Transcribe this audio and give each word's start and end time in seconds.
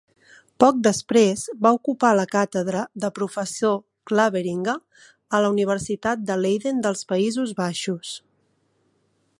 Poc 0.61 0.77
després, 0.85 1.43
va 1.65 1.73
ocupar 1.79 2.13
la 2.19 2.23
càtedra 2.31 2.81
de 3.03 3.11
Professor 3.19 3.77
Cleveringa 4.11 4.75
a 5.39 5.43
la 5.45 5.53
Universitat 5.57 6.27
de 6.31 6.39
Leiden 6.47 6.83
dels 6.87 7.07
Països 7.13 7.55
Baixos. 7.63 8.17